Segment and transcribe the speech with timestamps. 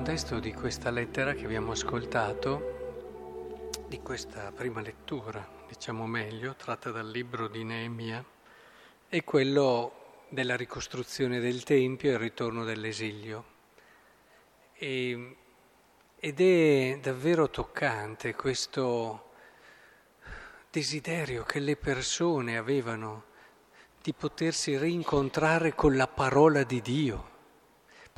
[0.00, 7.06] Contesto di questa lettera che abbiamo ascoltato, di questa prima lettura, diciamo meglio, tratta dal
[7.06, 8.24] libro di Neemia,
[9.06, 13.44] è quello della ricostruzione del Tempio e il ritorno dell'esilio.
[14.72, 15.36] E,
[16.18, 19.32] ed è davvero toccante questo
[20.70, 23.24] desiderio che le persone avevano
[24.00, 27.29] di potersi rincontrare con la parola di Dio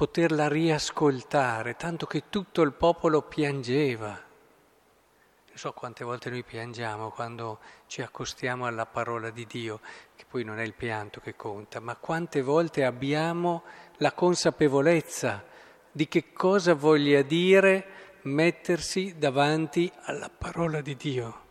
[0.03, 4.09] poterla riascoltare, tanto che tutto il popolo piangeva.
[4.09, 9.79] Non so quante volte noi piangiamo quando ci accostiamo alla parola di Dio,
[10.17, 13.63] che poi non è il pianto che conta, ma quante volte abbiamo
[13.99, 15.45] la consapevolezza
[15.93, 21.45] di che cosa voglia dire mettersi davanti alla parola di Dio.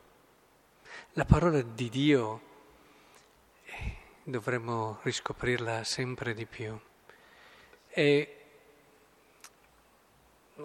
[1.13, 2.41] La parola di Dio
[3.63, 6.77] eh, dovremmo riscoprirla sempre di più.
[7.93, 8.35] E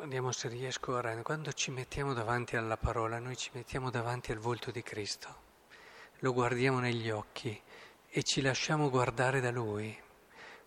[0.00, 4.33] andiamo se riesco a rendere, quando ci mettiamo davanti alla parola, noi ci mettiamo davanti
[4.33, 5.28] al volto di Cristo,
[6.19, 7.61] lo guardiamo negli occhi
[8.08, 9.97] e ci lasciamo guardare da Lui.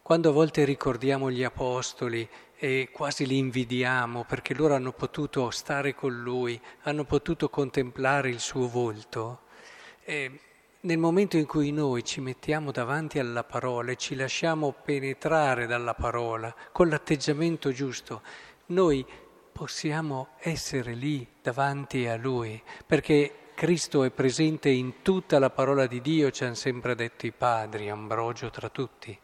[0.02, 5.94] Quando a volte ricordiamo gli apostoli e quasi li invidiamo perché loro hanno potuto stare
[5.94, 9.42] con Lui, hanno potuto contemplare il suo volto,
[10.04, 10.40] e
[10.82, 15.94] nel momento in cui noi ci mettiamo davanti alla parola e ci lasciamo penetrare dalla
[15.94, 18.22] parola con l'atteggiamento giusto,
[18.70, 19.06] noi
[19.52, 26.02] possiamo essere lì davanti a Lui, perché Cristo è presente in tutta la parola di
[26.02, 29.18] Dio, ci hanno sempre detto i padri, Ambrogio tra tutti.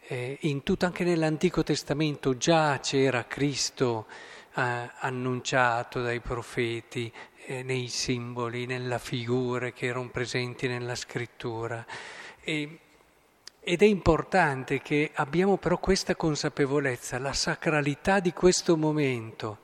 [0.00, 4.06] Eh, in tutto, anche nell'Antico Testamento già c'era Cristo
[4.54, 7.12] eh, annunciato dai profeti,
[7.44, 11.84] eh, nei simboli, nelle figure che erano presenti nella scrittura.
[12.40, 12.78] E,
[13.70, 19.58] ed è importante che abbiamo però questa consapevolezza, la sacralità di questo momento.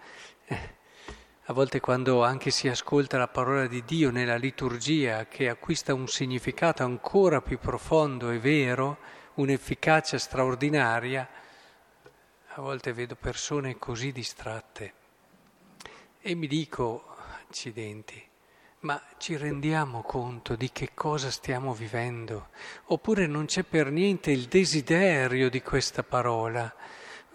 [0.45, 0.75] Eh,
[1.47, 6.07] a volte quando anche si ascolta la parola di Dio nella liturgia, che acquista un
[6.07, 8.99] significato ancora più profondo e vero,
[9.35, 11.29] un'efficacia straordinaria,
[12.47, 14.93] a volte vedo persone così distratte
[16.21, 17.17] e mi dico,
[17.49, 18.25] accidenti,
[18.87, 22.51] ma ci rendiamo conto di che cosa stiamo vivendo?
[22.85, 26.73] Oppure non c'è per niente il desiderio di questa parola?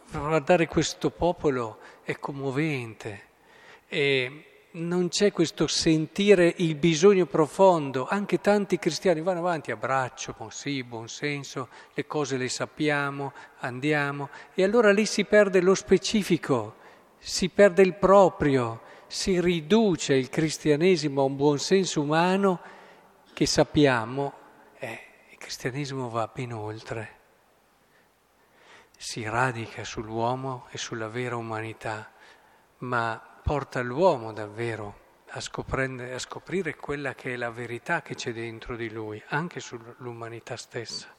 [0.09, 3.23] Guardare questo popolo è commovente
[3.89, 8.07] e non c'è questo sentire il bisogno profondo.
[8.07, 13.33] Anche tanti cristiani vanno avanti a braccio, buon sì, buon senso, le cose le sappiamo,
[13.59, 16.75] andiamo e allora lì si perde lo specifico,
[17.17, 22.61] si perde il proprio si riduce il cristianesimo a un buon senso umano
[23.33, 24.33] che sappiamo,
[24.79, 24.99] eh,
[25.31, 27.19] il cristianesimo va ben oltre,
[28.95, 32.09] si radica sull'uomo e sulla vera umanità,
[32.79, 38.77] ma porta l'uomo davvero a, a scoprire quella che è la verità che c'è dentro
[38.77, 41.13] di lui, anche sull'umanità stessa.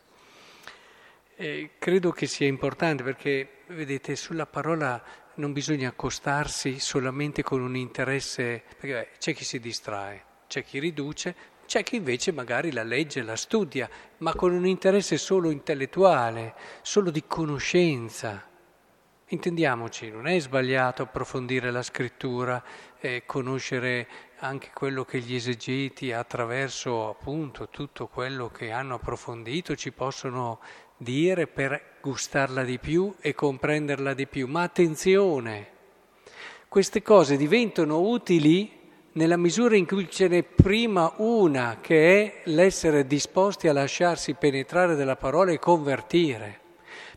[1.34, 5.02] E credo che sia importante perché, vedete, sulla parola
[5.34, 10.78] non bisogna accostarsi solamente con un interesse, perché beh, c'è chi si distrae, c'è chi
[10.78, 11.34] riduce,
[11.66, 13.88] c'è chi invece magari la legge, la studia,
[14.18, 18.48] ma con un interesse solo intellettuale, solo di conoscenza.
[19.28, 22.62] Intendiamoci, non è sbagliato approfondire la scrittura,
[23.04, 24.06] e conoscere
[24.38, 30.60] anche quello che gli esegeti attraverso appunto tutto quello che hanno approfondito ci possono
[30.96, 34.46] dire per gustarla di più e comprenderla di più.
[34.48, 35.68] Ma attenzione,
[36.68, 38.80] queste cose diventano utili
[39.12, 44.96] nella misura in cui ce n'è prima una, che è l'essere disposti a lasciarsi penetrare
[44.96, 46.60] dalla parola e convertire.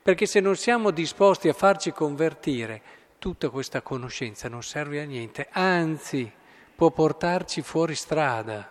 [0.01, 2.81] Perché se non siamo disposti a farci convertire,
[3.17, 6.32] tutta questa conoscenza non serve a niente, anzi
[6.76, 8.70] può portarci fuori strada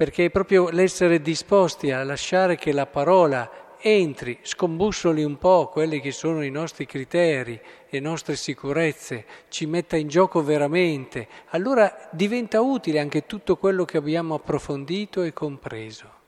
[0.00, 3.50] perché è proprio l'essere disposti a lasciare che la parola
[3.82, 9.96] entri, scombussoli un po' quelli che sono i nostri criteri, le nostre sicurezze, ci metta
[9.96, 16.18] in gioco veramente, allora diventa utile anche tutto quello che abbiamo approfondito e compreso.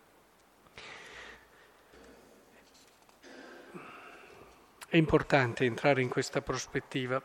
[4.88, 7.20] È importante entrare in questa prospettiva.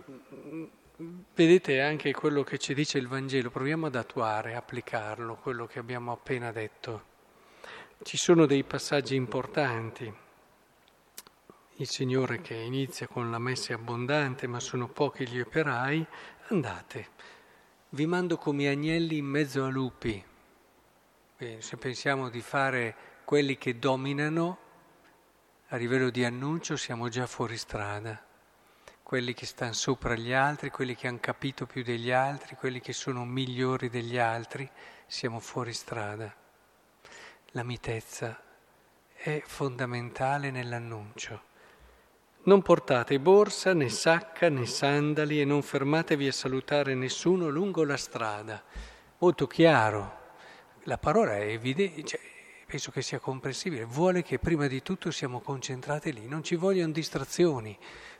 [1.36, 6.12] Vedete anche quello che ci dice il Vangelo, proviamo ad attuare, applicarlo, quello che abbiamo
[6.12, 7.16] appena detto.
[8.04, 10.14] Ci sono dei passaggi importanti.
[11.76, 16.06] Il Signore che inizia con la messe abbondante, ma sono pochi gli operai,
[16.50, 17.10] andate,
[17.90, 20.24] vi mando come agnelli in mezzo a lupi.
[21.38, 22.96] Beh, se pensiamo di fare
[23.26, 24.58] quelli che dominano,
[25.68, 28.24] a livello di annuncio siamo già fuori strada.
[29.08, 32.92] quelli che stanno sopra gli altri, quelli che hanno capito più degli altri, quelli che
[32.92, 34.70] sono migliori degli altri,
[35.06, 36.47] siamo fuori strada.
[37.58, 38.40] La mitezza
[39.16, 41.42] è fondamentale nell'annuncio.
[42.44, 47.98] Non portate borsa né sacca né sandali e non fermatevi a salutare nessuno lungo la
[47.98, 48.64] strada.
[49.18, 50.36] Molto chiaro,
[50.84, 52.20] la parola è evidente, cioè,
[52.68, 56.92] penso che sia comprensibile, vuole che prima di tutto siamo concentrati lì, non ci vogliono
[56.92, 57.76] distrazioni,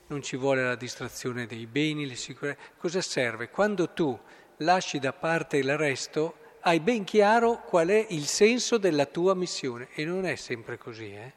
[0.08, 2.72] non ci vuole la distrazione dei beni, le sicurezze.
[2.80, 3.52] Cosa serve?
[3.52, 4.20] Quando tu
[4.58, 9.90] lasci da parte il resto, hai ben chiaro qual è il senso della tua missione
[9.94, 11.34] e non è sempre così, eh?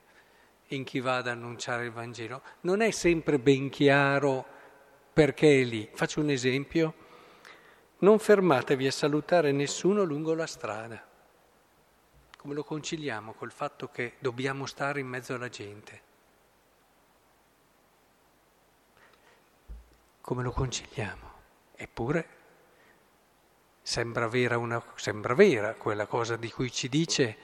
[0.68, 4.44] in chi va ad annunciare il Vangelo, non è sempre ben chiaro
[5.12, 5.88] perché è lì.
[5.92, 6.94] Faccio un esempio,
[7.98, 11.06] non fermatevi a salutare nessuno lungo la strada.
[12.36, 16.00] Come lo conciliamo col fatto che dobbiamo stare in mezzo alla gente?
[20.20, 21.32] Come lo conciliamo?
[21.74, 22.38] Eppure
[23.90, 27.36] sembra vera, una, sembra vera quella cosa di cui ci dice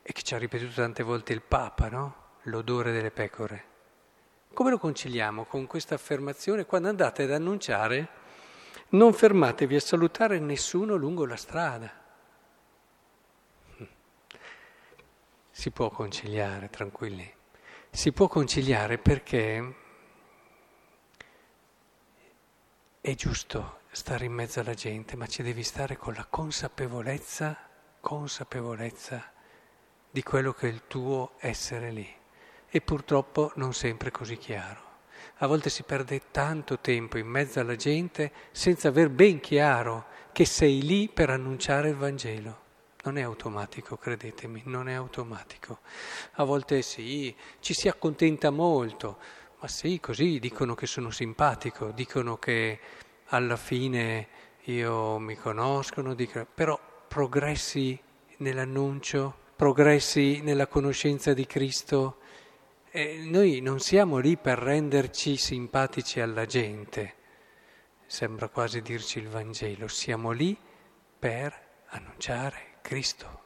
[0.00, 2.16] e che ci ha ripetuto tante volte il Papa, no?
[2.44, 3.64] l'odore delle pecore.
[4.54, 8.08] Come lo conciliamo con questa affermazione quando andate ad annunciare
[8.90, 11.92] non fermatevi a salutare nessuno lungo la strada?
[15.50, 17.30] Si può conciliare, tranquilli.
[17.90, 19.74] Si può conciliare perché
[22.98, 27.68] è giusto stare in mezzo alla gente, ma ci devi stare con la consapevolezza,
[28.00, 29.30] consapevolezza
[30.10, 32.10] di quello che è il tuo essere lì
[32.70, 34.80] e purtroppo non sempre così chiaro.
[35.36, 40.46] A volte si perde tanto tempo in mezzo alla gente senza aver ben chiaro che
[40.46, 42.60] sei lì per annunciare il Vangelo.
[43.04, 45.80] Non è automatico, credetemi, non è automatico.
[46.36, 49.18] A volte sì, ci si accontenta molto,
[49.60, 52.80] ma sì, così dicono che sono simpatico, dicono che
[53.32, 54.28] alla fine
[54.64, 57.98] io mi conoscono, dicono, però progressi
[58.38, 62.18] nell'annuncio, progressi nella conoscenza di Cristo,
[62.90, 67.14] e noi non siamo lì per renderci simpatici alla gente,
[68.06, 70.54] sembra quasi dirci il Vangelo, siamo lì
[71.18, 73.40] per annunciare Cristo,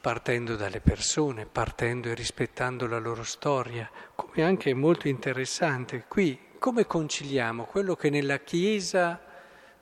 [0.00, 6.50] partendo dalle persone, partendo e rispettando la loro storia, come anche è molto interessante qui,
[6.62, 9.20] come conciliamo quello che nella Chiesa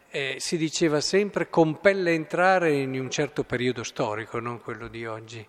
[0.08, 5.46] eh, si diceva sempre compelle entrare in un certo periodo storico, non quello di oggi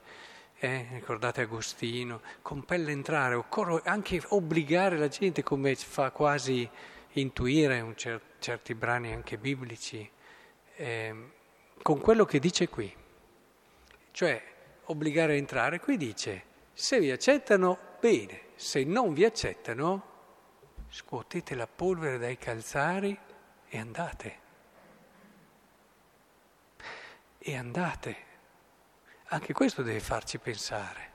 [0.59, 6.69] eh, ricordate Agostino, compelle entrare, occorre anche obbligare la gente come fa quasi
[7.13, 10.07] intuire cer- certi brani anche biblici,
[10.75, 11.15] eh,
[11.81, 12.93] con quello che dice qui.
[14.11, 14.43] Cioè,
[14.83, 16.43] obbligare a entrare, qui dice,
[16.73, 20.10] se vi accettano, bene, se non vi accettano,
[20.93, 23.17] scuotete la polvere dai calzari
[23.69, 24.39] e andate.
[27.37, 28.29] E andate.
[29.27, 31.13] Anche questo deve farci pensare,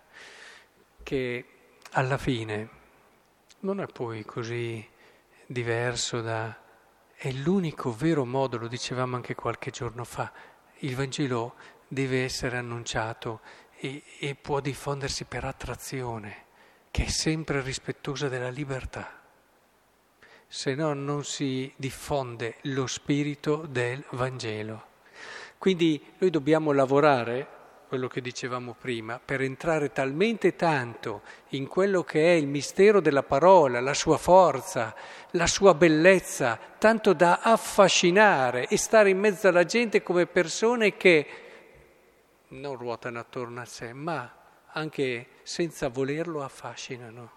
[1.02, 1.48] che
[1.92, 2.68] alla fine
[3.60, 4.84] non è poi così
[5.44, 6.56] diverso da...
[7.14, 10.32] è l'unico vero modo, lo dicevamo anche qualche giorno fa,
[10.80, 11.54] il Vangelo
[11.86, 13.40] deve essere annunciato
[13.76, 16.44] e, e può diffondersi per attrazione,
[16.90, 19.24] che è sempre rispettosa della libertà
[20.46, 24.94] se no non si diffonde lo spirito del Vangelo.
[25.58, 27.54] Quindi noi dobbiamo lavorare
[27.88, 33.22] quello che dicevamo prima, per entrare talmente tanto in quello che è il mistero della
[33.22, 34.94] parola, la sua forza,
[35.30, 41.26] la sua bellezza, tanto da affascinare e stare in mezzo alla gente come persone che
[42.48, 44.32] non ruotano attorno a sé, ma
[44.72, 47.30] anche senza volerlo affascinano.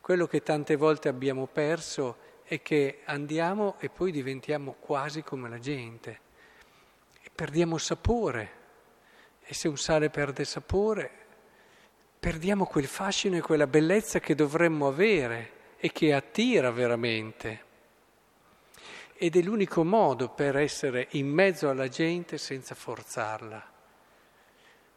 [0.00, 5.58] Quello che tante volte abbiamo perso è che andiamo e poi diventiamo quasi come la
[5.58, 6.20] gente
[7.20, 8.56] e perdiamo sapore
[9.50, 11.10] e se un sale perde sapore,
[12.18, 17.64] perdiamo quel fascino e quella bellezza che dovremmo avere e che attira veramente.
[19.14, 23.72] Ed è l'unico modo per essere in mezzo alla gente senza forzarla.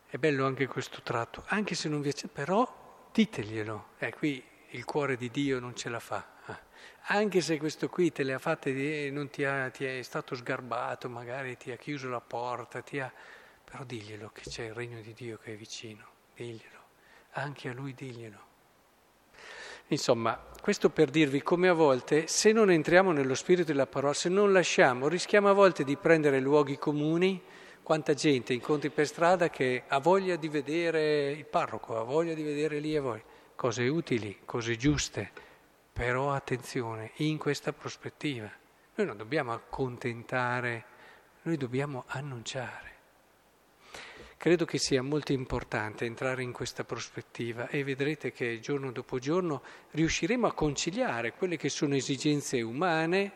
[0.08, 3.86] È bello anche questo tratto, anche se non vi accetta, però diteglielo.
[4.00, 6.26] Eh, qui il cuore di Dio non ce la fa.
[6.48, 6.56] Eh.
[7.08, 11.10] Anche se questo qui te le ha fatte, non ti, ha, ti è stato sgarbato,
[11.10, 13.12] magari ti ha chiuso la porta, ha
[13.64, 16.80] però diglielo che c'è il regno di Dio che è vicino, diglielo,
[17.32, 18.50] anche a lui diglielo.
[19.88, 24.30] Insomma, questo per dirvi come a volte, se non entriamo nello spirito della parola, se
[24.30, 27.42] non lasciamo, rischiamo a volte di prendere luoghi comuni,
[27.82, 32.44] quanta gente incontri per strada che ha voglia di vedere il parroco, ha voglia di
[32.44, 33.22] vedere lì e voi,
[33.62, 35.32] cose utili, cose giuste,
[35.94, 38.50] Però attenzione, in questa prospettiva,
[38.96, 40.86] noi non dobbiamo accontentare,
[41.44, 42.90] noi dobbiamo annunciare.
[44.36, 49.62] Credo che sia molto importante entrare in questa prospettiva e vedrete che giorno dopo giorno
[49.92, 53.32] riusciremo a conciliare quelle che sono esigenze umane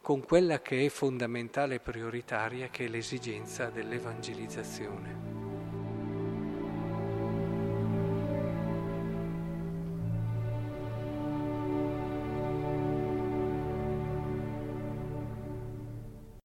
[0.00, 5.27] con quella che è fondamentale e prioritaria, che è l'esigenza dell'evangelizzazione.